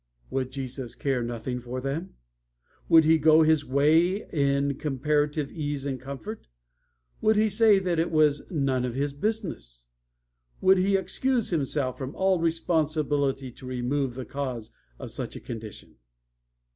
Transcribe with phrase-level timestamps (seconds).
[0.31, 2.15] Would Jesus care nothing for them?
[2.89, 6.47] Would He go His way in comparative ease and comfort?
[7.21, 9.85] Would He say that it was none of His business?
[10.59, 15.97] Would He excuse Himself from all responsibility to remove the causes of such a condition?